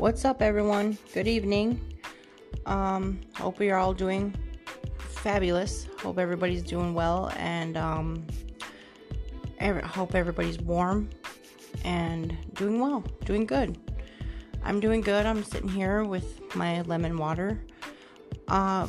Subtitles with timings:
[0.00, 0.96] What's up, everyone?
[1.12, 1.78] Good evening.
[2.64, 4.34] Um, hope you're all doing
[4.96, 5.88] fabulous.
[5.98, 8.26] Hope everybody's doing well, and um,
[9.58, 11.10] every, hope everybody's warm
[11.84, 13.76] and doing well, doing good.
[14.64, 15.26] I'm doing good.
[15.26, 17.62] I'm sitting here with my lemon water.
[18.48, 18.86] Uh,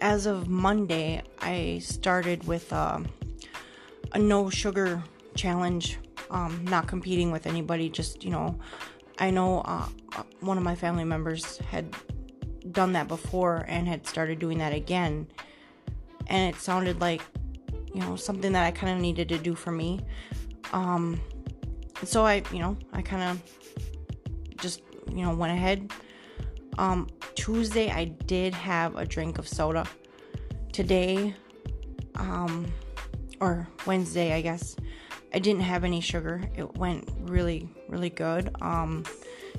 [0.00, 3.00] as of Monday, I started with uh,
[4.12, 5.02] a no sugar
[5.34, 5.98] challenge.
[6.30, 8.58] Um, not competing with anybody, just you know,
[9.18, 9.88] I know uh,
[10.40, 11.94] one of my family members had
[12.70, 15.26] done that before and had started doing that again,
[16.26, 17.22] and it sounded like
[17.94, 20.00] you know something that I kind of needed to do for me.
[20.72, 21.20] Um,
[22.04, 25.90] so I, you know, I kind of just you know went ahead.
[26.78, 29.86] Um, Tuesday I did have a drink of soda.
[30.72, 31.34] Today,
[32.16, 32.66] um,
[33.40, 34.76] or Wednesday, I guess.
[35.32, 36.42] I didn't have any sugar.
[36.54, 38.54] It went really, really good.
[38.60, 39.04] Um,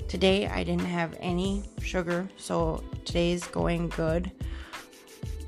[0.08, 4.30] today I didn't have any sugar, so today's going good.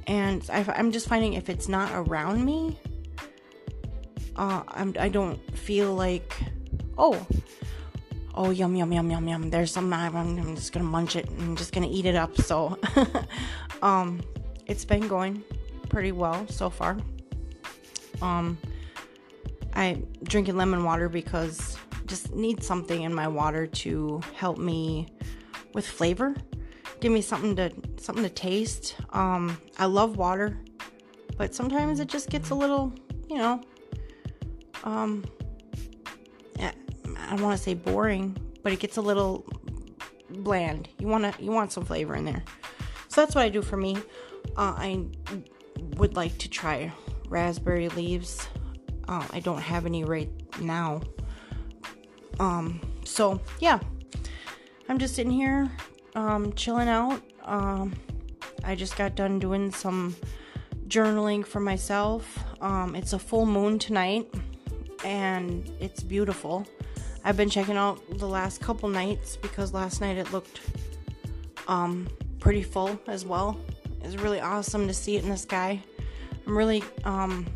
[0.07, 2.79] And I, am just finding if it's not around me,
[4.37, 6.35] uh, I'm, I don't feel like,
[6.99, 7.27] oh,
[8.35, 9.51] oh, yum, yum, yum, yum, yum.
[9.51, 11.29] There's some, I'm, I'm just gonna munch it.
[11.39, 12.37] I'm just gonna eat it up.
[12.41, 12.79] So,
[13.83, 14.21] um,
[14.67, 15.45] it's been going
[15.89, 16.97] pretty well so far.
[18.23, 18.59] Um,
[19.75, 21.77] I drinking lemon water because
[22.11, 25.07] just need something in my water to help me
[25.73, 26.35] with flavor.
[27.01, 28.97] Give me something to something to taste.
[29.11, 30.59] Um, I love water,
[31.39, 32.93] but sometimes it just gets a little,
[33.29, 33.63] you know,
[34.85, 35.25] um,
[36.59, 39.47] I don't want to say boring, but it gets a little
[40.31, 40.89] bland.
[40.99, 42.43] You want to you want some flavor in there.
[43.07, 43.97] So that's what I do for me.
[44.57, 45.07] Uh, I
[45.97, 46.93] would like to try
[47.29, 48.49] raspberry leaves.
[49.07, 50.29] Uh, I don't have any right
[50.61, 51.03] now.
[52.41, 53.79] Um, so yeah,
[54.89, 55.71] I'm just sitting here,
[56.15, 57.23] um, chilling out.
[57.45, 57.95] Um,
[58.65, 60.17] I just got done doing some
[60.89, 62.39] journaling for myself.
[62.63, 64.27] Um, it's a full moon tonight,
[65.05, 66.67] and it's beautiful.
[67.25, 70.63] I've been checking out the last couple nights because last night it looked
[71.69, 73.61] um, pretty full as well.
[74.03, 75.83] It's really awesome to see it in the sky.
[76.47, 77.47] I'm really um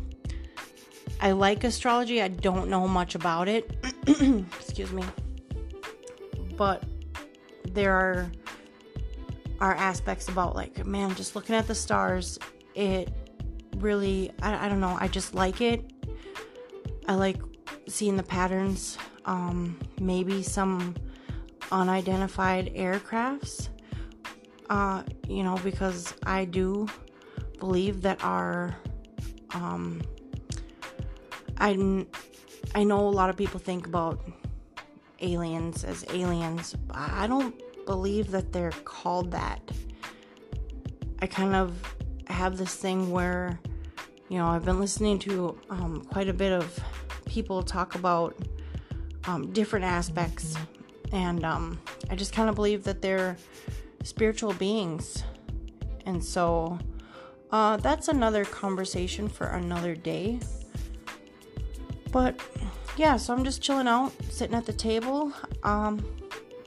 [1.19, 2.21] I like astrology.
[2.21, 3.71] I don't know much about it.
[4.59, 5.03] Excuse me.
[6.57, 6.83] But
[7.71, 8.31] there are
[9.59, 12.37] are aspects about like man, just looking at the stars,
[12.75, 13.11] it
[13.77, 15.91] really I, I don't know, I just like it.
[17.07, 17.37] I like
[17.87, 18.97] seeing the patterns.
[19.25, 20.95] Um maybe some
[21.71, 23.69] unidentified aircrafts.
[24.69, 26.87] Uh, you know, because I do
[27.59, 28.75] believe that our
[29.51, 30.01] um,
[31.57, 31.73] I
[32.73, 34.19] I know a lot of people think about
[35.21, 36.75] aliens as aliens.
[36.91, 37.55] I don't
[37.85, 39.61] believe that they're called that.
[41.19, 41.77] I kind of
[42.27, 43.59] have this thing where,
[44.29, 46.79] you know, I've been listening to um, quite a bit of
[47.25, 48.35] people talk about
[49.25, 50.55] um, different aspects,
[51.11, 53.37] and um, I just kind of believe that they're
[54.03, 55.23] spiritual beings.
[56.05, 56.77] And so
[57.51, 60.39] uh, that's another conversation for another day.
[62.15, 62.39] But
[62.95, 65.33] yeah, so I'm just chilling out, sitting at the table,
[65.63, 66.01] um,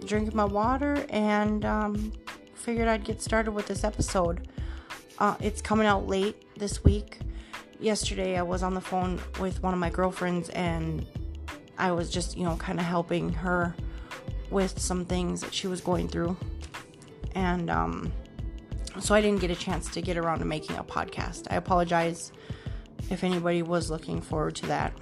[0.05, 2.13] drinking my water, and um,
[2.55, 4.47] figured I'd get started with this episode.
[5.19, 7.21] Uh, it's coming out late this week.
[7.81, 11.07] Yesterday, I was on the phone with one of my girlfriends, and
[11.79, 13.75] I was just, you know, kind of helping her
[14.51, 16.37] with some things that she was going through.
[17.35, 18.13] And um,
[19.01, 21.47] so I didn't get a chance to get around to making a podcast.
[21.51, 22.33] I apologize
[23.09, 24.93] if anybody was looking forward to that.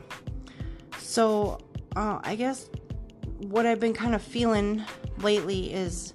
[1.17, 1.57] So,
[1.97, 2.69] uh, I guess
[3.39, 4.85] what I've been kind of feeling
[5.17, 6.13] lately is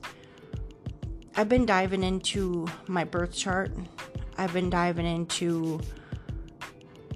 [1.35, 3.72] I've been diving into my birth chart.
[4.38, 5.81] I've been diving into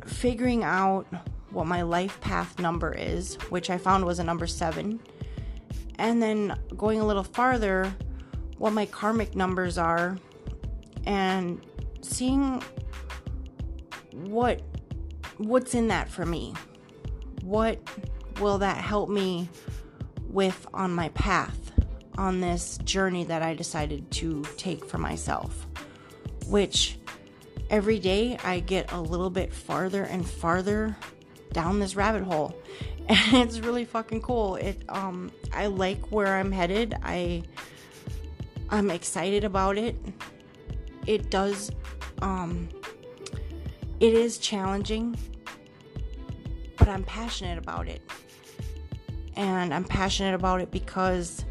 [0.04, 1.06] figuring out
[1.52, 5.00] what my life path number is, which I found was a number seven.
[6.00, 7.96] And then going a little farther,
[8.58, 10.18] what my karmic numbers are
[11.06, 11.64] and
[12.02, 12.64] seeing
[14.12, 14.64] what
[15.38, 16.56] what's in that for me.
[17.46, 17.80] What
[18.40, 19.48] will that help me
[20.28, 21.72] with on my path
[22.18, 25.68] on this journey that I decided to take for myself?
[26.48, 26.98] Which
[27.70, 30.98] every day I get a little bit farther and farther
[31.54, 32.58] down this rabbit hole.
[33.08, 34.56] And it's really fucking cool.
[34.56, 36.96] It um I like where I'm headed.
[37.04, 37.44] I
[38.72, 39.96] I'm excited about it
[41.06, 41.72] it does
[42.24, 42.68] um
[44.00, 45.16] it is challenging
[46.86, 48.04] but I'm passionate about it.
[49.36, 51.44] And I'm passionate about it because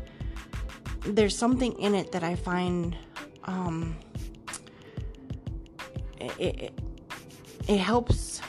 [1.05, 2.97] there's something in it that I find
[3.43, 3.97] um,
[6.21, 6.81] it, it,
[7.67, 8.43] it helps.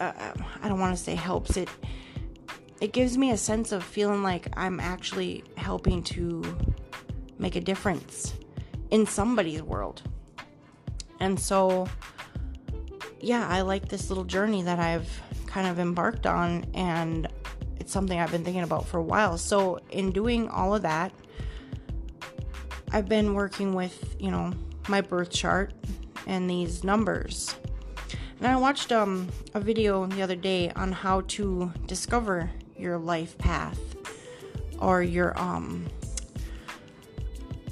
[0.00, 0.32] Uh,
[0.62, 1.68] I don't want to say helps it.
[2.80, 6.42] It gives me a sense of feeling like I'm actually helping to
[7.38, 8.34] make a difference
[8.90, 10.02] in somebody's world.
[11.20, 11.86] And so,
[13.20, 17.28] yeah, I like this little journey that I've kind of embarked on, and
[17.78, 19.38] it's something I've been thinking about for a while.
[19.38, 21.12] So, in doing all of that,
[22.92, 24.52] I've been working with, you know,
[24.88, 25.72] my birth chart
[26.26, 27.54] and these numbers.
[28.38, 33.38] And I watched um, a video the other day on how to discover your life
[33.38, 33.78] path
[34.80, 35.86] or your um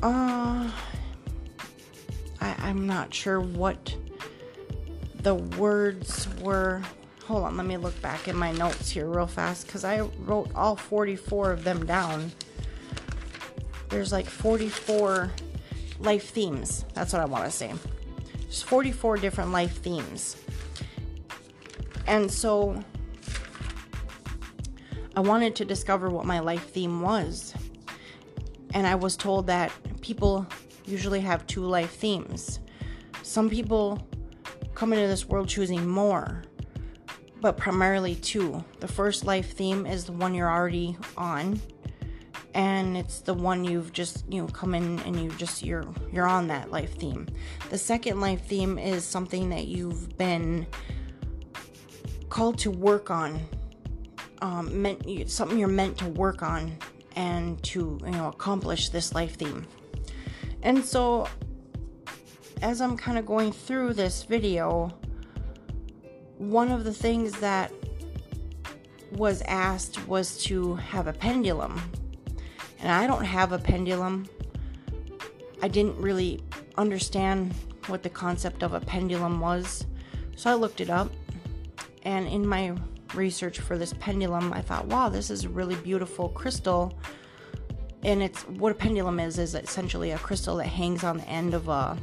[0.03, 0.71] uh
[2.41, 3.95] I, I'm not sure what
[5.17, 6.83] the words were.
[7.27, 10.51] Hold on, let me look back in my notes here real fast because I wrote
[10.55, 12.33] all 44 of them down.
[13.89, 15.33] There's like 44
[16.01, 16.85] life themes.
[16.93, 17.73] That's what I want to say.
[18.41, 20.37] There's 44 different life themes.
[22.07, 22.85] And so
[25.17, 27.55] I wanted to discover what my life theme was.
[28.75, 29.73] And I was told that
[30.03, 30.47] people
[30.85, 32.59] usually have two life themes.
[33.23, 34.07] Some people
[34.75, 36.43] come into this world choosing more,
[37.45, 38.65] but primarily two.
[38.81, 41.61] The first life theme is the one you're already on,
[42.55, 46.27] and it's the one you've just you know come in and you just you're you're
[46.27, 47.29] on that life theme.
[47.69, 50.67] The second life theme is something that you've been
[52.31, 53.39] called to work on,
[54.41, 56.75] um, meant something you're meant to work on
[57.15, 59.67] and to you know accomplish this life theme.
[60.63, 61.29] And so
[62.63, 64.97] as I'm kind of going through this video,
[66.51, 67.73] one of the things that
[69.13, 71.81] was asked was to have a pendulum
[72.85, 74.29] and I don't have a pendulum.
[75.63, 76.43] I didn't really
[76.77, 77.55] understand
[77.87, 79.87] what the concept of a pendulum was,
[80.37, 81.11] so I looked it up.
[82.03, 82.77] And in my
[83.15, 86.99] research for this pendulum, I thought, wow, this is a really beautiful crystal.
[88.03, 91.55] And it's what a pendulum is is essentially a crystal that hangs on the end
[91.55, 91.97] of a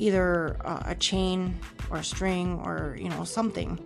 [0.00, 1.60] either a chain
[1.90, 3.78] or a string or you know something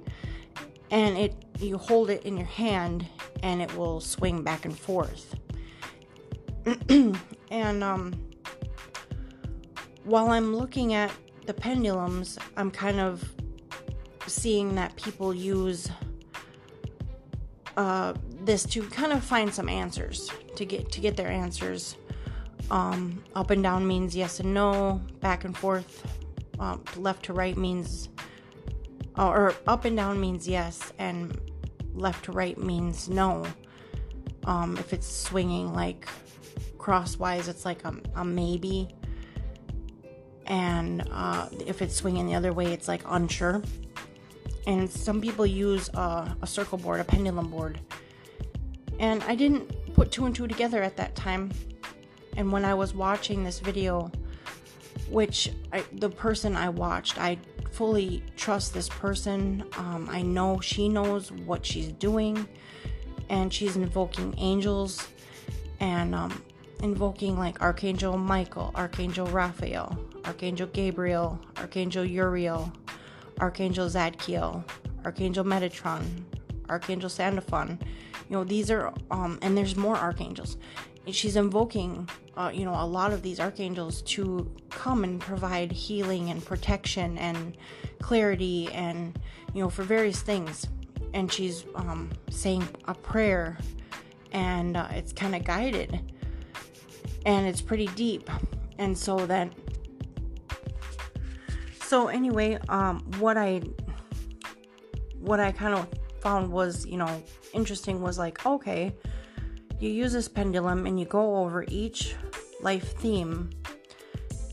[0.91, 3.07] and it you hold it in your hand
[3.43, 5.35] and it will swing back and forth
[7.51, 8.13] and um,
[10.05, 11.11] while I'm looking at
[11.47, 13.23] the pendulums, I'm kind of
[14.27, 15.91] seeing that people use
[17.77, 21.97] uh, this to kind of find some answers to get to get their answers.
[22.71, 25.03] Um, up and down means yes and no.
[25.21, 26.07] Back and forth,
[26.59, 28.09] um, left to right means,
[29.19, 31.39] uh, or up and down means yes, and
[31.95, 33.47] left to right means no.
[34.45, 36.07] Um, if it's swinging like
[36.79, 38.89] crosswise, it's like a, a maybe.
[40.47, 43.63] And uh, if it's swinging the other way, it's like unsure.
[44.67, 47.81] And some people use a, a circle board, a pendulum board.
[48.99, 51.51] And I didn't put two and two together at that time.
[52.37, 54.11] And when I was watching this video,
[55.15, 57.39] which I, the person I watched, I
[57.71, 59.65] fully trust this person.
[59.79, 62.49] Um, I know she knows what she's doing,
[63.29, 65.07] and she's invoking angels.
[65.79, 66.43] And um,
[66.83, 72.73] invoking like Archangel Michael, Archangel Raphael, Archangel Gabriel, Archangel Uriel,
[73.39, 74.65] Archangel Zadkiel,
[75.05, 76.03] Archangel Metatron,
[76.69, 77.79] Archangel Sandalphon.
[78.29, 80.57] You know, these are, um, and there's more archangels.
[81.07, 86.31] She's invoking, uh, you know, a lot of these archangels to come and provide healing
[86.31, 87.57] and protection and
[88.01, 89.19] clarity and,
[89.53, 90.67] you know, for various things.
[91.13, 93.57] And she's um, saying a prayer
[94.33, 96.13] and uh, it's kind of guided
[97.25, 98.29] and it's pretty deep.
[98.79, 99.53] And so that,
[101.83, 103.63] so anyway, um what I
[105.21, 105.89] what I kind of
[106.21, 107.23] found was, you know,
[107.53, 108.95] interesting was like, okay,
[109.79, 112.15] you use this pendulum and you go over each
[112.61, 113.51] life theme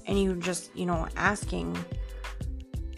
[0.08, 1.78] and you just, you know, asking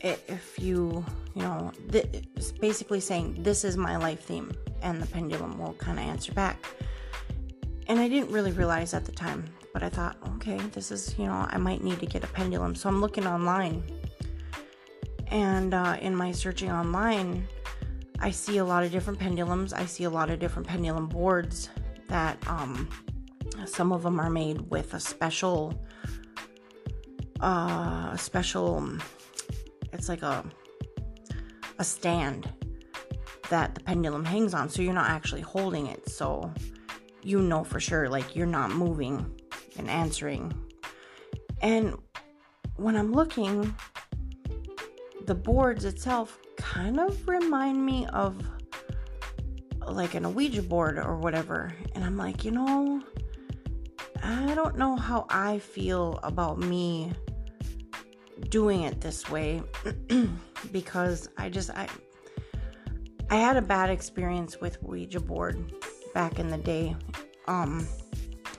[0.01, 2.23] it if you, you know, th-
[2.59, 4.51] basically saying this is my life theme
[4.81, 6.65] and the pendulum will kind of answer back.
[7.87, 11.25] And I didn't really realize at the time but I thought, okay, this is, you
[11.25, 12.75] know, I might need to get a pendulum.
[12.75, 13.83] So I'm looking online.
[15.29, 17.47] And uh, in my searching online,
[18.19, 19.73] I see a lot of different pendulums.
[19.73, 21.69] I see a lot of different pendulum boards
[22.07, 22.87] that um,
[23.65, 25.73] some of them are made with a special,
[27.39, 28.97] uh, special,
[29.91, 30.43] it's like a,
[31.79, 32.49] a stand
[33.49, 34.69] that the pendulum hangs on.
[34.69, 36.09] So you're not actually holding it.
[36.09, 36.51] So
[37.23, 39.25] you know for sure like you're not moving
[39.77, 40.53] and answering.
[41.61, 41.97] And
[42.75, 43.73] when I'm looking,
[45.25, 48.43] the boards itself kind of remind me of
[49.91, 51.73] like an Ouija board or whatever.
[51.95, 53.01] And I'm like, you know,
[54.21, 57.11] I don't know how I feel about me
[58.49, 59.61] doing it this way
[60.71, 61.87] because I just I
[63.29, 65.73] I had a bad experience with Ouija board
[66.13, 66.95] back in the day.
[67.47, 67.87] Um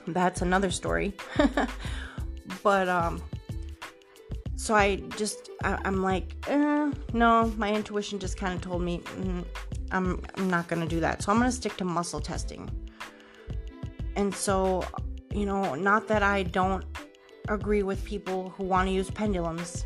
[0.07, 1.13] that's another story.
[2.63, 3.21] but um
[4.55, 8.99] so I just I, am like, eh, no, my intuition just kind of told me
[8.99, 9.45] mm,
[9.95, 11.23] I'm I'm not gonna do that.
[11.23, 12.69] So I'm gonna stick to muscle testing.
[14.15, 14.83] And so,
[15.33, 16.83] you know, not that I don't
[17.47, 19.85] agree with people who want to use pendulums.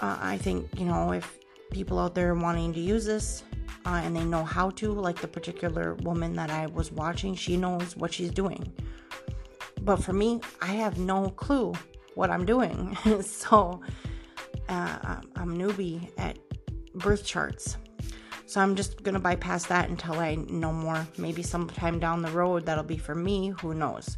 [0.00, 1.38] Uh, I think you know if
[1.70, 3.42] people out there wanting to use this
[3.84, 7.56] uh, and they know how to, like the particular woman that I was watching, she
[7.56, 8.72] knows what she's doing.
[9.82, 11.74] But for me, I have no clue
[12.14, 12.96] what I'm doing.
[13.22, 13.80] so
[14.68, 16.38] uh, I'm a newbie at
[16.94, 17.76] birth charts.
[18.46, 21.06] So I'm just gonna bypass that until I know more.
[21.18, 24.16] Maybe sometime down the road that'll be for me, who knows.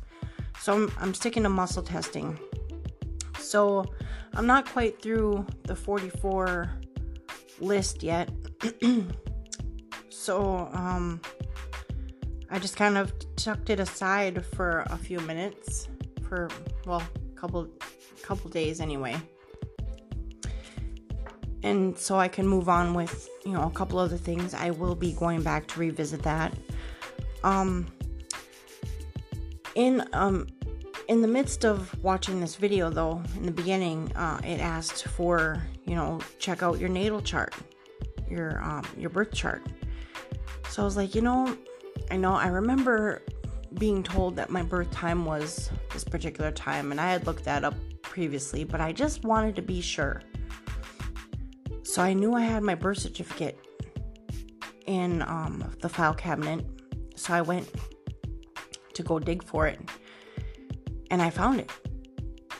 [0.61, 2.38] So I'm, I'm sticking to muscle testing.
[3.38, 3.87] So
[4.35, 6.70] I'm not quite through the 44
[7.61, 8.30] list yet.
[10.11, 11.20] so um,
[12.50, 15.88] I just kind of tucked it aside for a few minutes,
[16.28, 16.50] for
[16.85, 17.68] well, a couple
[18.23, 19.16] couple days anyway
[21.62, 24.54] and so I can move on with you know a couple other things.
[24.54, 26.52] I will be going back to revisit that.
[27.42, 27.86] Um,
[29.74, 30.46] in um,
[31.08, 35.62] in the midst of watching this video, though, in the beginning, uh, it asked for
[35.86, 37.54] you know check out your natal chart,
[38.30, 39.62] your um, your birth chart.
[40.68, 41.56] So I was like, you know,
[42.10, 43.22] I know I remember
[43.78, 47.64] being told that my birth time was this particular time, and I had looked that
[47.64, 50.22] up previously, but I just wanted to be sure.
[51.88, 53.59] So I knew I had my birth certificate
[54.85, 56.66] in um, the file cabinet.
[57.16, 57.66] So I went
[58.92, 59.80] to go dig for it.
[61.11, 61.71] And I found it.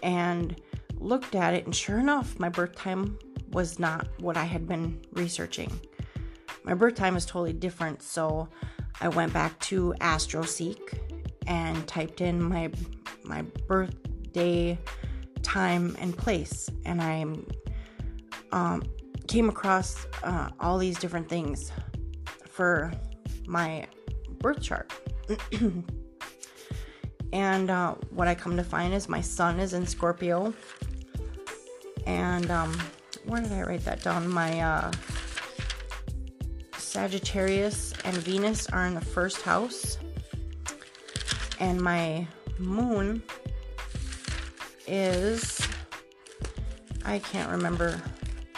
[0.03, 0.59] And
[0.99, 3.19] looked at it, and sure enough, my birth time
[3.53, 5.79] was not what I had been researching.
[6.65, 8.49] My birth time is totally different, so
[8.99, 10.99] I went back to AstroSeek
[11.47, 12.71] and typed in my
[13.25, 14.79] my birthday
[15.43, 17.27] time and place, and I
[18.53, 18.83] um,
[19.29, 21.71] came across uh, all these different things
[22.49, 22.91] for
[23.47, 23.87] my
[24.41, 24.93] birth chart.
[27.33, 30.53] and uh, what I come to find is my sun is in Scorpio.
[32.07, 32.77] And um,
[33.27, 34.29] where did I write that down?
[34.29, 34.91] My uh,
[36.77, 39.99] Sagittarius and Venus are in the first house.
[41.61, 42.27] And my
[42.59, 43.23] moon
[44.87, 45.61] is,
[47.05, 48.01] I can't remember.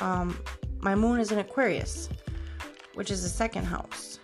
[0.01, 0.39] Um,
[0.81, 2.09] my moon is in Aquarius,
[2.95, 4.19] which is the second house.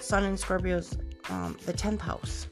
[0.00, 0.96] Sun in Scorpio's
[1.28, 2.46] um, the 10th house.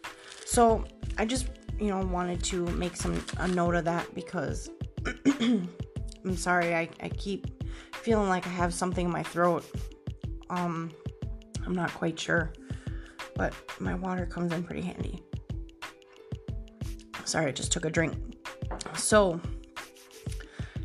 [0.44, 0.84] So
[1.16, 4.70] I just, you know, wanted to make some a note of that because
[5.40, 9.64] I'm sorry, I, I keep feeling like I have something in my throat.
[10.50, 10.90] Um,
[11.64, 12.52] I'm not quite sure,
[13.34, 15.22] but my water comes in pretty handy.
[17.24, 18.14] Sorry, I just took a drink.
[18.94, 19.40] So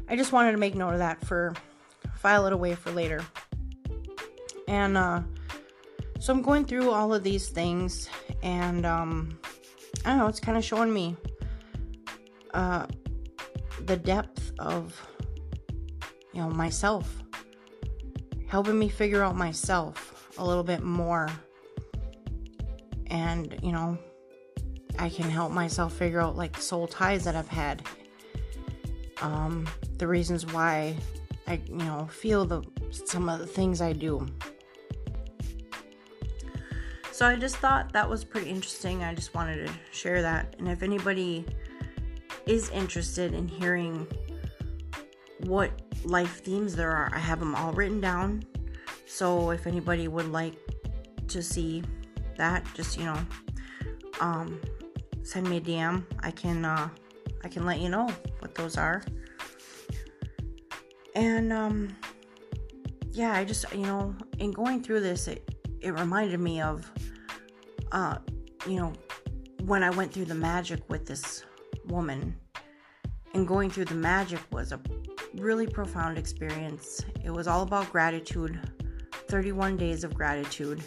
[0.09, 1.53] I just wanted to make note of that for
[2.23, 3.21] file it away for later.
[4.69, 5.21] And uh,
[6.19, 8.09] so I'm going through all of these things,
[8.41, 9.37] and um,
[10.05, 11.17] I don't know, it's kind of showing me
[12.53, 12.87] uh,
[13.85, 14.99] the depth of,
[16.33, 17.21] you know, myself,
[18.47, 21.29] helping me figure out myself a little bit more.
[23.07, 23.97] And, you know,
[24.97, 27.83] I can help myself figure out like soul ties that I've had.
[29.21, 30.95] Um, the reasons why
[31.47, 34.25] I, you know, feel the some of the things I do.
[37.11, 39.03] So I just thought that was pretty interesting.
[39.03, 40.55] I just wanted to share that.
[40.57, 41.45] And if anybody
[42.45, 44.07] is interested in hearing
[45.41, 45.71] what
[46.03, 48.43] life themes there are, I have them all written down.
[49.05, 50.55] So if anybody would like
[51.27, 51.83] to see
[52.37, 53.19] that, just you know,
[54.19, 54.59] um,
[55.21, 56.03] send me a DM.
[56.21, 56.89] I can uh,
[57.43, 58.09] I can let you know
[58.39, 59.03] what those are
[61.15, 61.95] and um
[63.11, 66.89] yeah i just you know in going through this it it reminded me of
[67.91, 68.17] uh
[68.67, 68.93] you know
[69.65, 71.43] when i went through the magic with this
[71.85, 72.35] woman.
[73.33, 74.79] And going through the magic was a
[75.35, 77.03] really profound experience.
[77.23, 78.59] It was all about gratitude
[79.27, 80.81] 31 days of gratitude.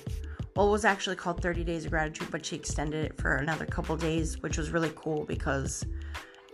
[0.55, 3.67] Well, it was actually called 30 Days of Gratitude, but she extended it for another
[3.67, 5.85] couple days, which was really cool because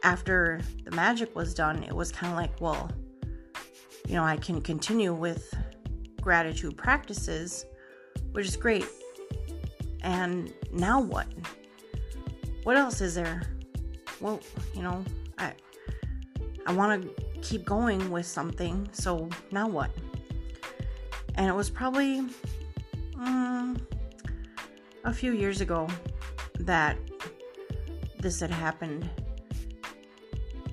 [0.02, 2.90] after the magic was done, it was kind of like, well,
[4.06, 5.52] you know, I can continue with
[6.20, 7.66] gratitude practices,
[8.32, 8.86] which is great.
[10.02, 11.26] And now what?
[12.64, 13.42] What else is there?
[14.20, 14.40] Well,
[14.74, 15.04] you know,
[15.38, 15.52] I
[16.66, 19.90] I want to keep going with something, so now what?
[21.34, 22.24] And it was probably
[23.16, 23.76] um,
[25.04, 25.88] a few years ago
[26.60, 26.96] that
[28.20, 29.08] this had happened.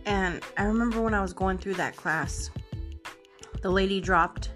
[0.06, 2.50] And I remember when I was going through that class,
[3.62, 4.52] the lady dropped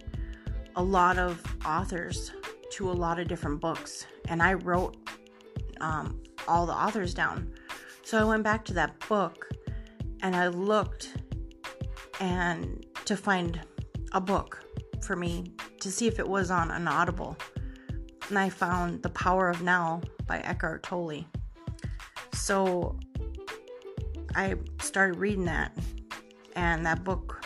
[0.76, 2.32] a lot of authors
[2.72, 4.98] to a lot of different books, and I wrote
[5.82, 7.54] um, all the authors down.
[8.04, 9.50] So I went back to that book
[10.22, 11.16] and I looked
[12.20, 13.60] and to find
[14.14, 14.64] a book
[15.02, 15.46] for me
[15.82, 17.38] to see if it was on an Audible.
[18.30, 21.26] And I found The Power of Now by Eckhart Tolle.
[22.34, 22.98] So
[24.36, 25.78] I started reading that,
[26.56, 27.43] and that book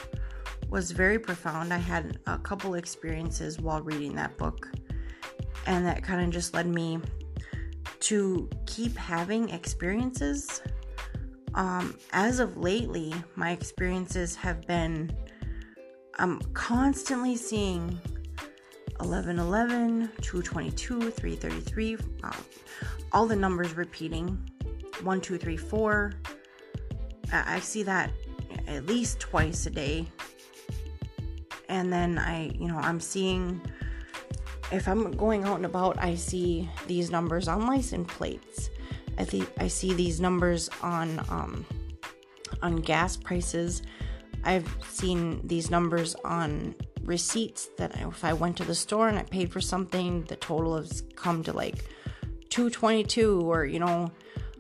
[0.70, 1.74] was very profound.
[1.74, 4.70] I had a couple experiences while reading that book,
[5.66, 7.00] and that kind of just led me
[8.02, 10.62] to keep having experiences.
[11.54, 15.12] Um, as of lately, my experiences have been
[16.20, 18.00] I'm constantly seeing
[19.00, 22.34] 1111, 222, 333, um,
[23.12, 24.38] all the numbers repeating
[25.04, 26.14] 1, 2, 3, 4.
[27.32, 28.12] I see that
[28.68, 30.08] at least twice a day.
[31.70, 33.62] And then I, you know, I'm seeing
[34.72, 38.70] if I'm going out and about, I see these numbers on license plates.
[39.18, 41.66] I think I see these numbers on um,
[42.62, 43.82] on gas prices.
[44.44, 49.24] I've seen these numbers on receipts that if I went to the store and I
[49.24, 51.86] paid for something, the total has come to like
[52.50, 54.12] 222 or you know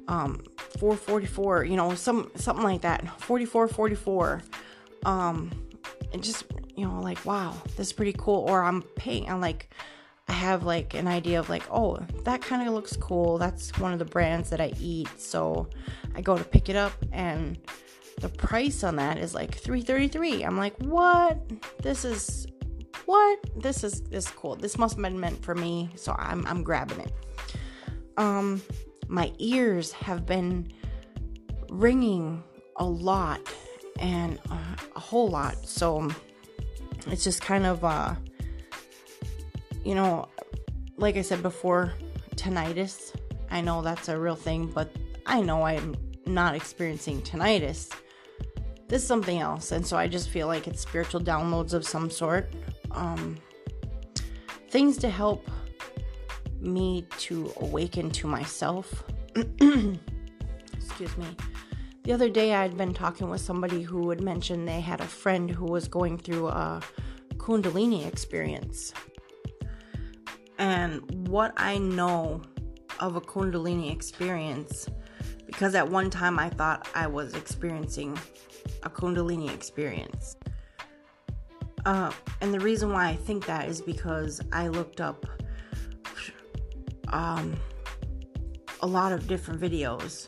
[0.07, 0.41] um
[0.79, 3.21] 444, you know, some something like that.
[3.21, 4.41] 44 44.
[5.05, 5.51] Um
[6.13, 8.45] and just you know like wow, this is pretty cool.
[8.49, 9.69] Or I'm paying I'm like
[10.29, 13.37] I have like an idea of like, oh, that kind of looks cool.
[13.37, 15.07] That's one of the brands that I eat.
[15.17, 15.69] So
[16.15, 17.57] I go to pick it up and
[18.19, 21.39] the price on that is like 333 i'm like what?
[21.83, 22.47] This is
[23.05, 23.39] what?
[23.61, 24.55] This is this is cool.
[24.55, 27.13] This must have been meant for me so i'm i'm grabbing it.
[28.17, 28.61] Um
[29.07, 30.71] my ears have been
[31.69, 32.43] ringing
[32.77, 33.41] a lot
[33.99, 35.67] and uh, a whole lot.
[35.67, 36.09] So
[37.11, 38.15] it's just kind of uh
[39.83, 40.27] you know
[40.97, 41.93] like i said before
[42.35, 43.15] tinnitus.
[43.49, 44.91] I know that's a real thing but
[45.25, 47.93] i know i'm not experiencing tinnitus.
[48.87, 52.09] This is something else and so i just feel like it's spiritual downloads of some
[52.09, 52.53] sort.
[52.91, 53.37] Um,
[54.69, 55.49] things to help
[56.59, 59.03] me to awaken to myself.
[59.35, 61.27] Excuse me
[62.07, 65.05] the other day i had been talking with somebody who had mentioned they had a
[65.05, 66.81] friend who was going through a
[67.35, 68.93] kundalini experience
[70.57, 72.41] and what i know
[72.99, 74.87] of a kundalini experience
[75.45, 78.17] because at one time i thought i was experiencing
[78.83, 80.37] a Kundalini experience.
[81.85, 85.25] Uh, and the reason why I think that is because I looked up
[87.09, 87.55] um,
[88.81, 90.27] a lot of different videos.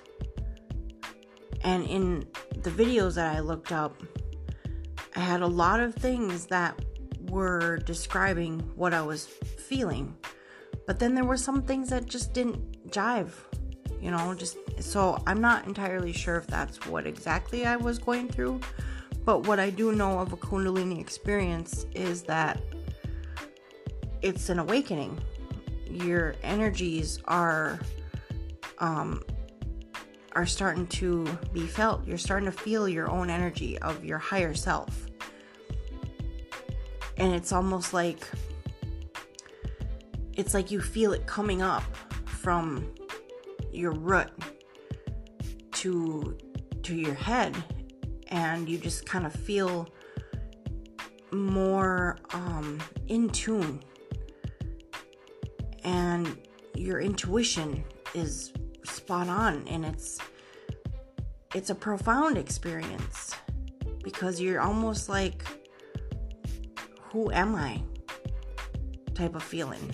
[1.62, 2.28] And in
[2.62, 4.02] the videos that I looked up,
[5.16, 6.80] I had a lot of things that
[7.30, 10.16] were describing what I was feeling.
[10.88, 13.32] But then there were some things that just didn't jive
[14.02, 18.30] you know, just so I'm not entirely sure if that's what exactly I was going
[18.30, 18.62] through,
[19.26, 22.62] but what I do know of a Kundalini experience is that
[24.22, 25.20] it's an awakening.
[25.90, 27.80] Your energies are
[28.78, 29.22] um
[30.34, 32.06] are starting to be felt.
[32.06, 35.08] You're starting to feel your own energy of your higher self.
[37.18, 38.28] And it's almost like
[40.34, 41.84] it's like you feel it coming up
[42.26, 42.94] from
[43.74, 44.30] your root
[45.74, 46.38] to
[46.84, 47.56] to your head
[48.30, 49.88] and you just kind of feel
[51.32, 53.84] more um, in tune
[55.84, 56.38] and
[56.76, 60.20] your intuition is spot on and it's
[61.56, 63.36] it's a profound experience
[64.04, 65.44] because you're almost like
[67.02, 67.82] who am i
[69.14, 69.92] type of feeling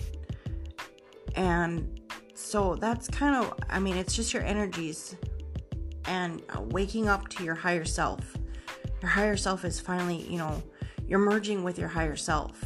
[1.34, 2.00] and
[2.34, 5.16] so that's kind of, I mean, it's just your energies
[6.06, 8.36] and waking up to your higher self.
[9.02, 10.62] Your higher self is finally, you know,
[11.08, 12.64] you're merging with your higher self.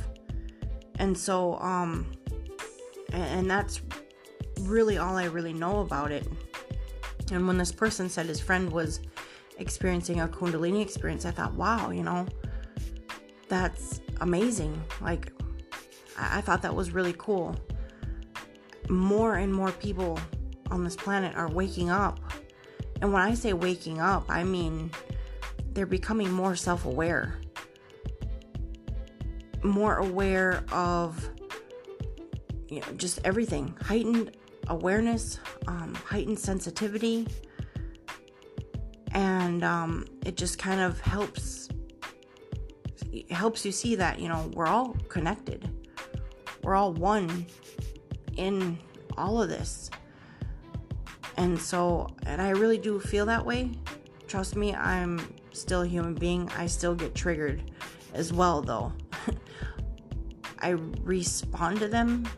[0.98, 2.12] And so, um,
[3.12, 3.80] And that's
[4.70, 6.26] really all I really know about it.
[7.32, 9.00] And when this person said his friend was
[9.58, 12.26] experiencing a Kundalini experience, I thought, wow, you know,
[13.48, 14.82] that's amazing.
[15.00, 15.32] Like,
[16.16, 17.56] I, thought that was really cool.
[18.88, 20.18] More and more people
[20.70, 22.20] on this planet are waking up.
[23.00, 24.90] And when I say waking up, I mean
[25.72, 27.40] they're becoming more self aware,
[29.62, 31.30] more aware of
[32.68, 34.36] you know, just everything, heightened
[34.70, 37.26] awareness, um, heightened sensitivity,
[39.12, 41.68] and um, it just kind of helps
[43.28, 45.68] helps you see that you know we're all connected,
[46.62, 47.44] we're all one
[48.36, 48.78] in
[49.18, 49.90] all of this,
[51.36, 53.72] and so and I really do feel that way.
[54.28, 55.20] Trust me, I'm
[55.52, 56.48] still a human being.
[56.56, 57.72] I still get triggered
[58.14, 58.92] as well, though.
[60.60, 62.28] I respond to them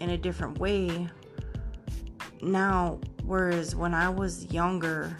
[0.00, 1.08] in a different way
[2.42, 5.16] now, whereas when I was younger,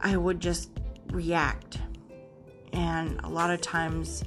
[0.00, 0.70] I would just
[1.12, 1.78] react.
[2.72, 4.24] And a lot of times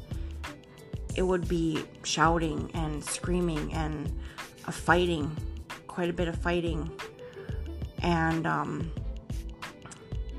[1.16, 4.12] it would be shouting and screaming and
[4.68, 5.36] a fighting,
[5.88, 6.90] quite a bit of fighting.
[8.02, 8.92] And um,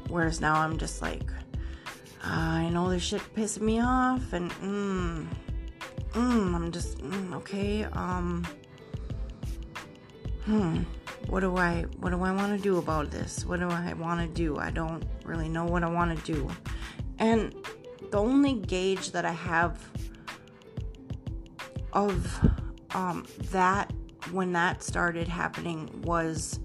[0.08, 1.22] whereas now I'm just like,
[2.22, 5.26] I know this shit pissing me off, and mm,
[6.14, 7.84] mm, I'm just mm, okay.
[7.84, 8.46] Um,
[10.44, 10.82] hmm,
[11.26, 13.44] what do I what do I want to do about this?
[13.44, 14.58] What do I want to do?
[14.58, 16.48] I don't really know what I want to do.
[17.18, 17.54] And
[18.10, 19.78] the only gauge that I have
[21.92, 22.40] of
[22.94, 23.92] um, that
[24.30, 26.60] when that started happening was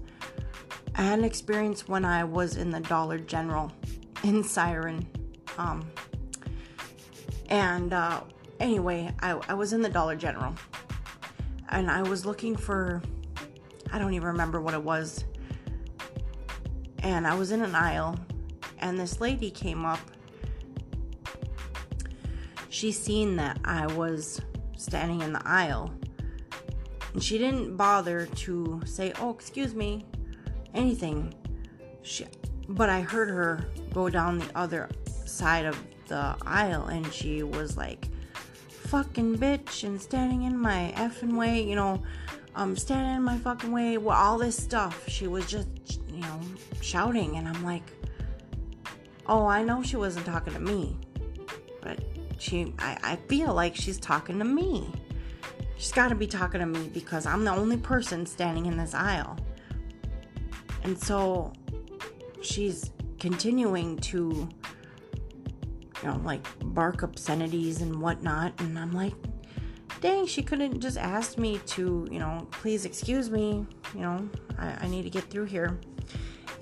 [0.94, 3.72] I had an experience when I was in the Dollar General
[4.24, 5.06] in Siren.
[5.58, 5.90] Um,
[7.48, 8.22] and uh,
[8.60, 10.54] anyway, I, I was in the Dollar General
[11.70, 13.02] and I was looking for,
[13.92, 15.24] I don't even remember what it was.
[17.02, 18.16] And I was in an aisle
[18.78, 20.00] and this lady came up.
[22.68, 24.40] She seen that I was
[24.76, 25.92] standing in the aisle
[27.12, 30.06] and she didn't bother to say, "Oh, excuse me,"
[30.74, 31.34] anything.
[32.02, 32.26] She,
[32.68, 34.88] but I heard her go down the other
[35.26, 38.06] side of the aisle and she was like,
[38.90, 42.02] fucking bitch and standing in my effing way, you know,
[42.56, 45.08] um, standing in my fucking way, well, all this stuff.
[45.08, 45.68] She was just,
[46.08, 46.40] you know,
[46.80, 47.84] shouting, and I'm like,
[49.26, 50.96] oh, I know she wasn't talking to me,
[51.80, 52.00] but
[52.38, 54.90] she, I, I feel like she's talking to me.
[55.76, 58.92] She's got to be talking to me because I'm the only person standing in this
[58.92, 59.36] aisle.
[60.82, 61.52] And so
[62.42, 64.48] she's continuing to
[66.02, 68.58] you know, like bark obscenities and whatnot.
[68.60, 69.14] And I'm like,
[70.00, 74.84] dang, she couldn't just ask me to, you know, please excuse me, you know, I,
[74.84, 75.78] I need to get through here.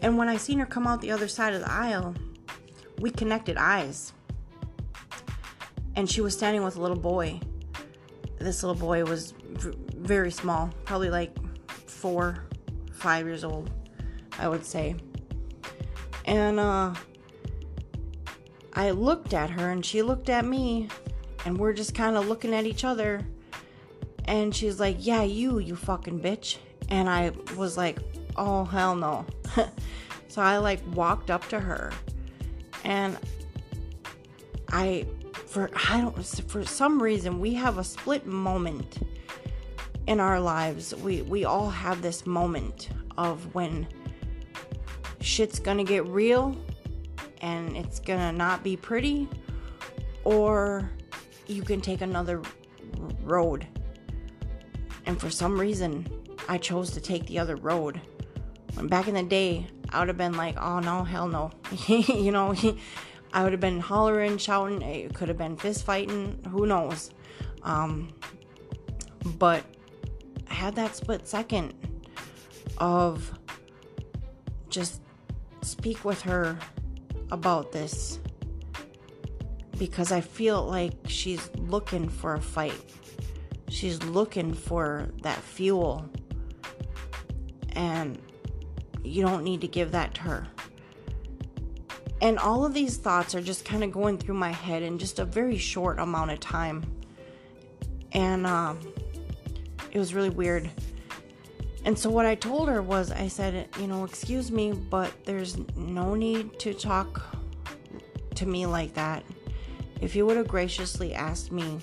[0.03, 2.15] And when I seen her come out the other side of the aisle,
[2.99, 4.13] we connected eyes.
[5.97, 7.41] And she was standing with a little boy.
[8.39, 9.35] This little boy was
[9.97, 12.45] very small, probably like four,
[12.93, 13.71] five years old,
[14.39, 14.95] I would say.
[16.25, 16.95] And uh,
[18.79, 20.89] I looked at her and she looked at me,
[21.45, 23.27] and we're just kind of looking at each other.
[24.27, 26.59] And she's like, Yeah, you, you fucking bitch.
[26.89, 27.99] And I was like,
[28.37, 29.27] Oh, hell no.
[30.29, 31.93] so I like walked up to her
[32.85, 33.19] and
[34.71, 38.99] I, for, I don't, for some reason, we have a split moment
[40.07, 40.95] in our lives.
[40.95, 43.89] We, we all have this moment of when
[45.21, 46.57] shit's gonna get real
[47.41, 49.29] and it's gonna not be pretty,
[50.25, 50.91] or
[51.47, 52.43] you can take another
[53.23, 53.67] road.
[55.07, 56.07] And for some reason,
[56.49, 58.01] I chose to take the other road.
[58.83, 61.51] Back in the day, I would have been like, oh no, hell no.
[61.89, 62.55] you know,
[63.33, 64.83] I would have been hollering, shouting.
[64.83, 66.39] It could have been fist fighting.
[66.51, 67.11] Who knows?
[67.63, 68.15] Um,
[69.39, 69.65] but
[70.49, 71.75] I had that split second
[72.79, 73.33] of
[74.69, 75.01] just
[75.63, 76.59] speak with her
[77.31, 78.19] about this
[79.79, 82.75] because I feel like she's looking for a fight.
[83.69, 86.09] She's looking for that fuel.
[87.73, 88.19] And
[89.05, 90.49] you don't need to give that to her.
[92.21, 95.21] And all of these thoughts are just kind of going through my head in just
[95.21, 96.85] a very short amount of time.
[98.13, 98.81] And um,
[99.93, 100.69] it was really weird.
[101.85, 105.57] And so what I told her was I said, you know, excuse me, but there's
[105.77, 107.23] no need to talk
[108.35, 109.25] to me like that.
[110.01, 111.81] If you would have graciously asked me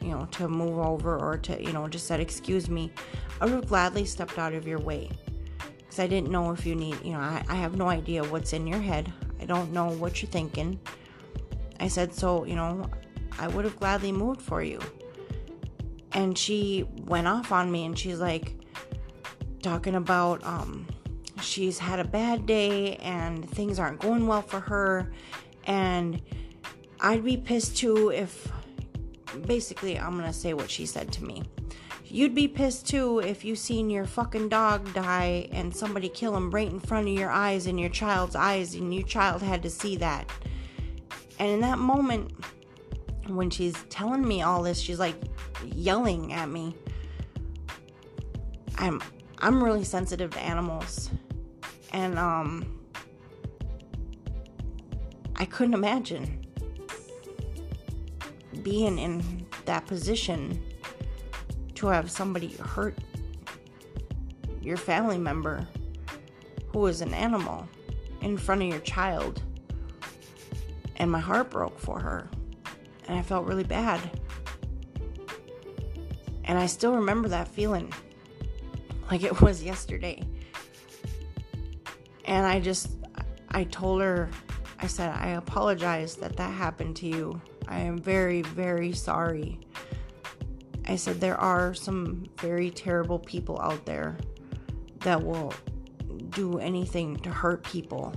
[0.00, 2.90] you know, to move over or to, you know, just said, excuse me,
[3.40, 5.10] I would have gladly stepped out of your way.
[5.78, 8.52] Because I didn't know if you need, you know, I, I have no idea what's
[8.52, 9.12] in your head.
[9.40, 10.78] I don't know what you're thinking.
[11.80, 12.88] I said, so, you know,
[13.38, 14.80] I would have gladly moved for you.
[16.12, 18.54] And she went off on me and she's like,
[19.62, 20.86] talking about, um,
[21.40, 25.12] she's had a bad day and things aren't going well for her.
[25.64, 26.20] And
[27.00, 28.50] I'd be pissed too if
[29.46, 31.42] basically, I'm gonna say what she said to me.
[32.04, 36.50] You'd be pissed too if you seen your fucking dog die and somebody kill him
[36.50, 39.70] right in front of your eyes and your child's eyes, and your child had to
[39.70, 40.28] see that.
[41.38, 42.32] And in that moment,
[43.28, 45.14] when she's telling me all this, she's like
[45.64, 46.74] yelling at me.
[48.76, 49.00] I'm
[49.42, 51.10] I'm really sensitive to animals.
[51.92, 52.80] And um
[55.36, 56.46] I couldn't imagine
[58.62, 60.62] being in that position
[61.76, 62.98] to have somebody hurt
[64.60, 65.66] your family member
[66.68, 67.66] who was an animal
[68.20, 69.42] in front of your child.
[70.96, 72.28] And my heart broke for her.
[73.08, 73.98] And I felt really bad.
[76.44, 77.92] And I still remember that feeling
[79.10, 80.22] like it was yesterday.
[82.26, 82.90] And I just,
[83.48, 84.30] I told her,
[84.78, 87.40] I said, I apologize that that happened to you.
[87.66, 89.60] I am very, very sorry.
[90.86, 94.16] I said, there are some very terrible people out there
[95.00, 95.52] that will
[96.30, 98.14] do anything to hurt people.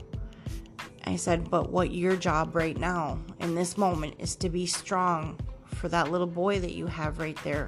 [1.05, 5.39] I said, but what your job right now in this moment is to be strong
[5.65, 7.67] for that little boy that you have right there.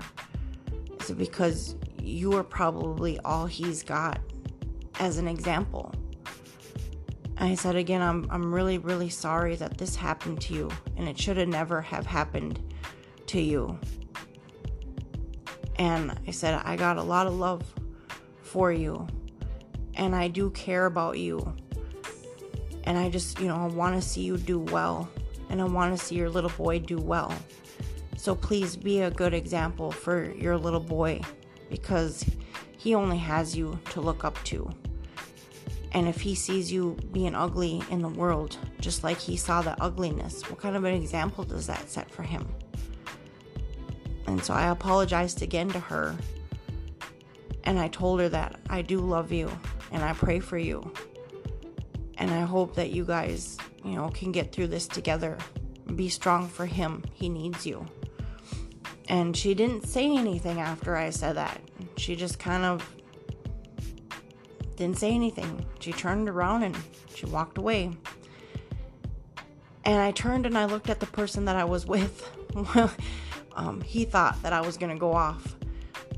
[1.02, 4.20] Is it because you are probably all he's got
[5.00, 5.94] as an example.
[7.38, 11.20] I said again, I'm, I'm really, really sorry that this happened to you, and it
[11.20, 12.74] should have never have happened
[13.28, 13.78] to you.
[15.78, 17.62] And I said, I got a lot of love
[18.42, 19.06] for you,
[19.96, 21.56] and I do care about you.
[22.86, 25.10] And I just, you know, I want to see you do well,
[25.50, 27.34] and I want to see your little boy do well.
[28.16, 31.22] So please be a good example for your little boy
[31.70, 32.26] because
[32.78, 34.70] he only has you to look up to.
[35.92, 39.82] And if he sees you being ugly in the world, just like he saw the
[39.82, 42.48] ugliness, what kind of an example does that set for him?
[44.28, 46.16] And so I apologized again to her.
[47.64, 49.50] And I told her that I do love you
[49.92, 50.92] and I pray for you.
[52.18, 55.38] And I hope that you guys, you know, can get through this together.
[55.96, 57.04] Be strong for him.
[57.14, 57.86] He needs you.
[59.08, 61.62] And she didn't say anything after I said that.
[61.98, 62.90] She just kind of
[64.76, 65.66] didn't say anything.
[65.80, 66.76] She turned around and
[67.14, 67.92] she walked away.
[69.84, 72.30] And I turned and I looked at the person that I was with.
[73.56, 75.56] um, he thought that I was going to go off,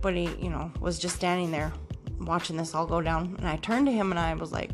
[0.01, 1.73] but he, you know, was just standing there
[2.19, 3.35] watching this all go down.
[3.37, 4.71] And I turned to him and I was like,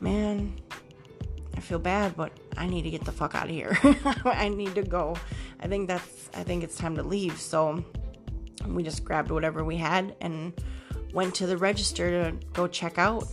[0.00, 0.54] man,
[1.64, 3.76] feel bad, but I need to get the fuck out of here.
[4.24, 5.16] I need to go.
[5.60, 7.40] I think that's, I think it's time to leave.
[7.40, 7.84] So
[8.66, 10.52] we just grabbed whatever we had and
[11.12, 13.24] went to the register to go check out.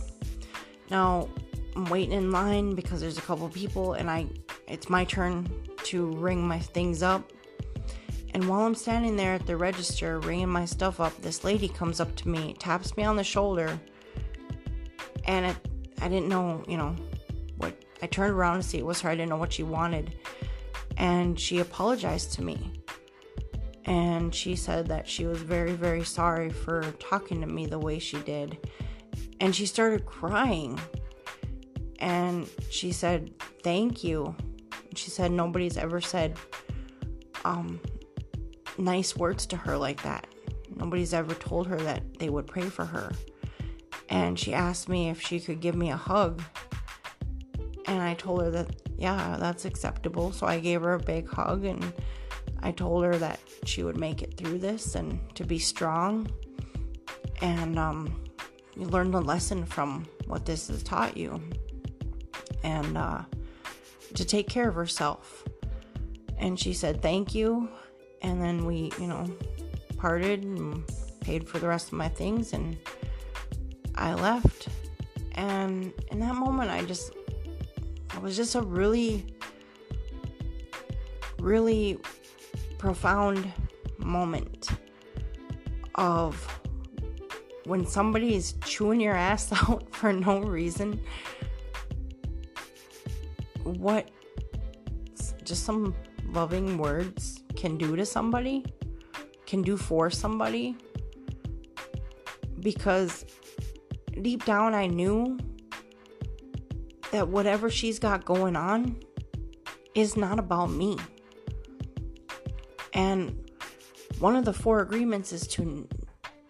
[0.90, 1.28] Now,
[1.74, 4.26] I'm waiting in line because there's a couple people and I
[4.68, 5.48] it's my turn
[5.84, 7.30] to ring my things up.
[8.34, 12.00] And while I'm standing there at the register ringing my stuff up, this lady comes
[12.00, 13.78] up to me, taps me on the shoulder,
[15.24, 15.56] and it,
[16.00, 16.96] I didn't know, you know.
[18.02, 19.10] I turned around to see it was her.
[19.10, 20.16] I didn't know what she wanted,
[20.96, 22.72] and she apologized to me
[23.84, 27.98] and she said that she was very, very sorry for talking to me the way
[27.98, 28.58] she did.
[29.40, 30.78] And she started crying.
[31.98, 34.36] And she said, Thank you.
[34.94, 36.36] She said, Nobody's ever said
[37.44, 37.80] um,
[38.78, 40.26] nice words to her like that.
[40.74, 43.12] Nobody's ever told her that they would pray for her.
[44.08, 46.42] And she asked me if she could give me a hug.
[47.92, 50.32] And I told her that, yeah, that's acceptable.
[50.32, 51.92] So I gave her a big hug and
[52.62, 56.26] I told her that she would make it through this and to be strong.
[57.42, 58.24] And um,
[58.76, 61.38] you learn the lesson from what this has taught you.
[62.64, 63.22] And uh,
[64.14, 65.44] to take care of herself.
[66.38, 67.68] And she said, Thank you.
[68.22, 69.30] And then we, you know,
[69.98, 70.82] parted and
[71.20, 72.54] paid for the rest of my things.
[72.54, 72.78] And
[73.96, 74.68] I left.
[75.32, 77.12] And in that moment, I just,
[78.14, 79.24] it was just a really,
[81.38, 81.98] really
[82.78, 83.50] profound
[83.98, 84.68] moment
[85.94, 86.34] of
[87.64, 91.00] when somebody is chewing your ass out for no reason.
[93.62, 94.10] What
[95.44, 95.94] just some
[96.28, 98.64] loving words can do to somebody.
[99.46, 100.74] can do for somebody
[102.60, 103.26] because
[104.22, 105.38] deep down I knew
[107.12, 108.96] that whatever she's got going on
[109.94, 110.98] is not about me.
[112.94, 113.50] And
[114.18, 115.88] one of the four agreements is to n-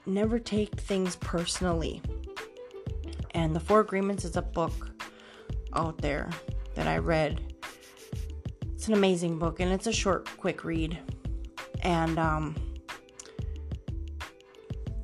[0.06, 2.00] never take things personally.
[3.32, 4.90] And the four agreements is a book
[5.74, 6.30] out there
[6.74, 7.40] that I read.
[8.74, 10.98] It's an amazing book and it's a short, quick read.
[11.82, 12.54] And um,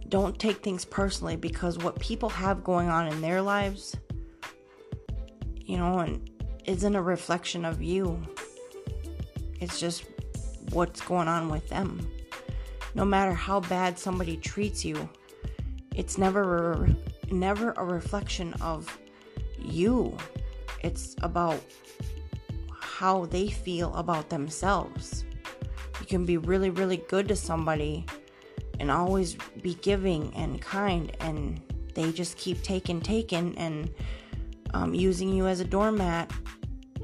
[0.09, 3.97] don't take things personally because what people have going on in their lives,
[5.69, 6.29] you know, and
[6.65, 8.21] isn't a reflection of you.
[9.61, 10.05] It's just
[10.71, 12.11] what's going on with them.
[12.95, 15.09] No matter how bad somebody treats you,
[15.95, 16.97] it's never a,
[17.31, 18.99] never a reflection of
[19.59, 20.17] you.
[20.83, 21.61] It's about
[22.81, 25.25] how they feel about themselves.
[26.01, 28.07] You can be really, really good to somebody
[28.81, 31.61] and always be giving and kind, and
[31.95, 33.93] they just keep taking, taking, and
[34.75, 36.33] um, using you as a doormat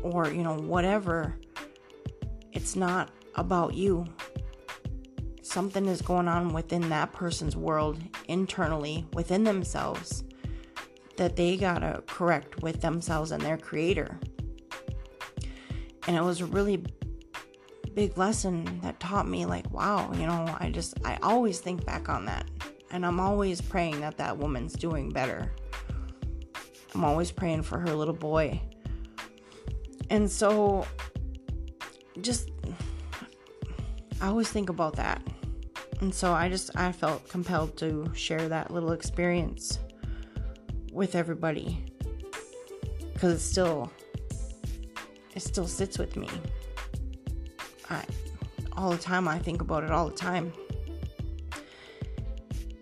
[0.03, 1.39] or, you know, whatever.
[2.53, 4.07] It's not about you.
[5.43, 7.99] Something is going on within that person's world
[8.29, 10.25] internally, within themselves,
[11.17, 14.19] that they gotta correct with themselves and their creator.
[16.07, 16.85] And it was a really
[17.95, 22.09] big lesson that taught me, like, wow, you know, I just, I always think back
[22.09, 22.51] on that.
[22.91, 25.53] And I'm always praying that that woman's doing better.
[26.95, 28.61] I'm always praying for her little boy.
[30.11, 30.87] And so,
[32.21, 32.51] just
[34.21, 35.23] I always think about that.
[36.01, 39.79] And so I just I felt compelled to share that little experience
[40.93, 41.85] with everybody
[43.17, 43.91] cuz it still
[45.35, 46.29] it still sits with me.
[47.91, 48.03] I
[48.77, 50.53] all the time I think about it all the time.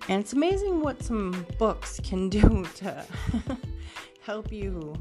[0.09, 3.05] And it's amazing what some books can do to
[4.25, 4.95] help you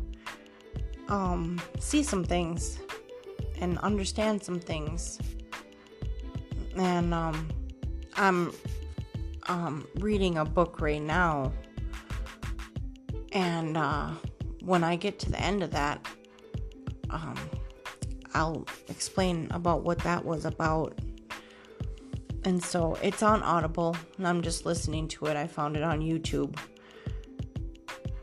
[1.08, 2.80] um, see some things
[3.60, 5.20] and understand some things
[6.76, 7.50] and um,
[8.16, 8.54] I'm
[9.48, 11.52] um, reading a book right now.
[13.32, 14.12] And uh,
[14.62, 16.06] when I get to the end of that,
[17.10, 17.36] um,
[18.34, 21.00] I'll explain about what that was about.
[22.44, 25.38] And so it's on Audible, and I'm just listening to it.
[25.38, 26.58] I found it on YouTube.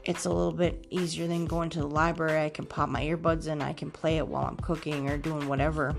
[0.09, 2.45] It's a little bit easier than going to the library.
[2.45, 5.47] I can pop my earbuds in, I can play it while I'm cooking or doing
[5.47, 5.95] whatever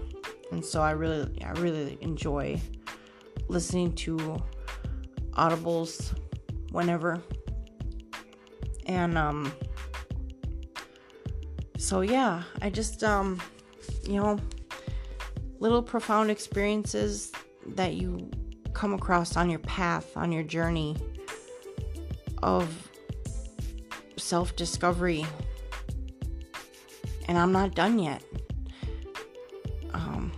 [0.51, 2.59] and so I really I really enjoy
[3.47, 4.41] listening to
[5.31, 6.17] audibles
[6.71, 7.21] whenever
[8.85, 9.51] and um
[11.77, 13.41] so yeah I just um
[14.03, 14.39] you know
[15.59, 17.31] little profound experiences
[17.67, 18.29] that you
[18.73, 20.95] come across on your path on your journey
[22.41, 22.88] of
[24.29, 25.25] self discovery
[27.27, 28.23] and I'm not done yet
[29.93, 30.31] um,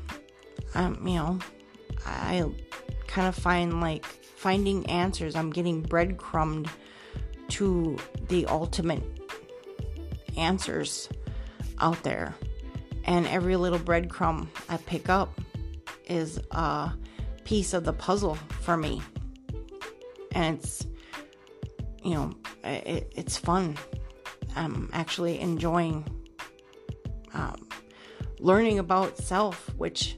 [0.75, 1.39] I'm, you know,
[2.05, 2.45] I
[3.07, 5.35] kind of find like finding answers.
[5.35, 6.69] I'm getting breadcrumbed
[7.49, 7.97] to
[8.29, 9.03] the ultimate
[10.37, 11.09] answers
[11.79, 12.35] out there.
[13.03, 15.39] And every little breadcrumb I pick up
[16.07, 16.91] is a
[17.43, 19.01] piece of the puzzle for me.
[20.31, 20.85] And it's,
[22.03, 22.31] you know,
[22.63, 23.77] it, it's fun.
[24.55, 26.05] I'm actually enjoying
[27.33, 27.67] um,
[28.39, 30.17] learning about self, which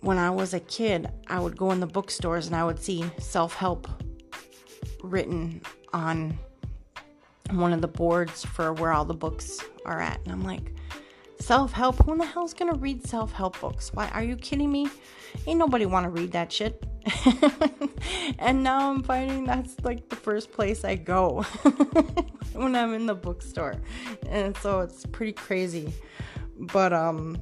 [0.00, 3.04] when I was a kid, I would go in the bookstores and I would see
[3.18, 3.88] self help
[5.02, 6.38] written on
[7.50, 10.20] one of the boards for where all the books are at.
[10.24, 10.74] And I'm like,
[11.40, 12.04] self help?
[12.04, 13.92] Who in the hell's gonna read self help books?
[13.94, 14.88] Why are you kidding me?
[15.46, 16.84] Ain't nobody wanna read that shit.
[18.38, 21.42] and now I'm finding that's like the first place I go
[22.52, 23.76] when I'm in the bookstore.
[24.28, 25.92] And so it's pretty crazy.
[26.56, 27.38] But um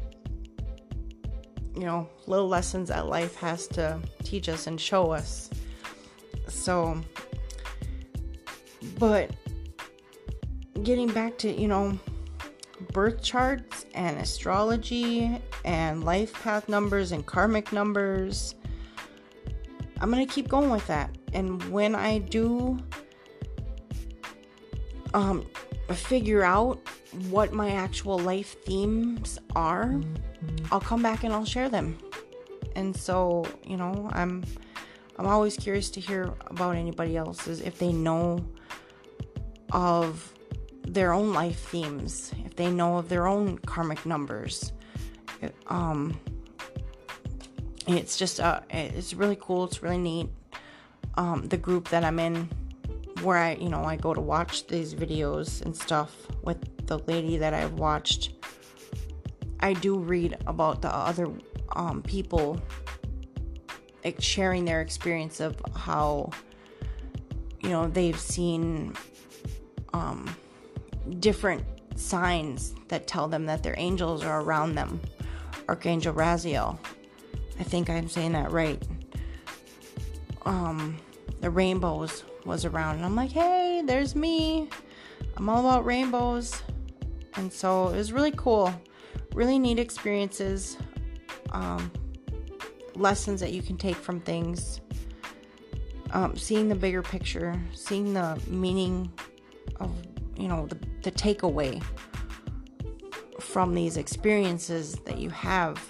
[1.75, 5.49] you know, little lessons that life has to teach us and show us.
[6.49, 7.01] So,
[8.99, 9.31] but
[10.83, 11.99] getting back to, you know,
[12.93, 18.55] birth charts and astrology and life path numbers and karmic numbers,
[20.03, 21.17] I'm going to keep going with that.
[21.33, 22.77] And when I do
[25.15, 25.47] um,
[25.91, 26.81] figure out
[27.29, 30.01] what my actual life themes are,
[30.73, 31.97] I'll come back and I'll share them.
[32.75, 34.43] And so, you know, I'm
[35.19, 38.45] I'm always curious to hear about anybody else's if they know
[39.71, 40.35] of
[40.83, 44.73] their own life themes, if they know of their own karmic numbers.
[45.69, 46.19] Um
[47.87, 50.29] it's just uh it's really cool it's really neat.
[51.17, 52.49] Um, the group that i'm in
[53.23, 57.37] where i you know i go to watch these videos and stuff with the lady
[57.37, 58.33] that i've watched
[59.61, 61.29] i do read about the other
[61.75, 62.59] um, people
[64.19, 66.31] sharing their experience of how
[67.61, 68.95] you know they've seen
[69.93, 70.35] um,
[71.21, 71.65] different
[71.97, 75.01] signs that tell them that their angels are around them.
[75.69, 76.79] Archangel raziel
[77.59, 78.83] I think I'm saying that right.
[80.45, 80.99] Um,
[81.41, 84.69] the rainbows was around, and I'm like, hey, there's me.
[85.37, 86.63] I'm all about rainbows,
[87.35, 88.73] and so it was really cool,
[89.35, 90.77] really neat experiences,
[91.51, 91.91] um,
[92.95, 94.81] lessons that you can take from things.
[96.11, 99.11] Um, seeing the bigger picture, seeing the meaning
[99.81, 99.91] of,
[100.37, 101.83] you know, the, the takeaway
[103.41, 105.83] from these experiences that you have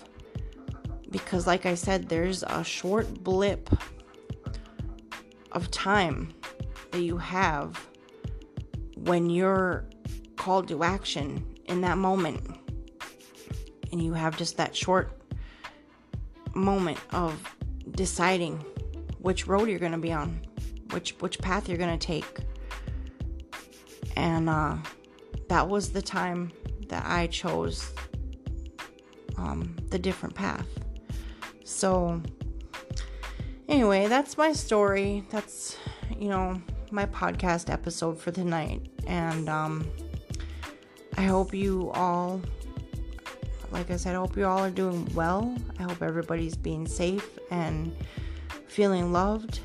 [1.12, 3.70] because, like I said, there's a short blip
[5.52, 6.32] of time
[6.90, 7.86] that you have
[8.96, 9.84] when you're
[10.36, 12.58] called to action in that moment.
[13.92, 15.12] And you have just that short
[16.54, 17.38] moment of
[17.90, 18.64] deciding
[19.18, 20.40] which road you're going to be on,
[20.90, 22.40] which which path you're going to take.
[24.16, 24.78] And uh,
[25.48, 26.52] that was the time
[26.88, 27.92] that I chose
[29.36, 30.66] um, the different path.
[31.82, 32.22] So,
[33.68, 35.24] anyway, that's my story.
[35.30, 35.76] That's,
[36.16, 36.62] you know,
[36.92, 38.88] my podcast episode for tonight.
[39.08, 39.90] And um,
[41.16, 42.40] I hope you all,
[43.72, 45.56] like I said, I hope you all are doing well.
[45.80, 47.92] I hope everybody's being safe and
[48.68, 49.58] feeling loved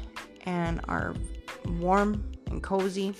[0.47, 1.13] and are
[1.77, 3.13] warm and cozy.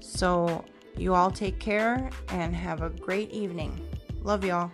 [0.00, 0.64] So,
[0.96, 3.80] you all take care and have a great evening.
[4.24, 4.72] Love y'all.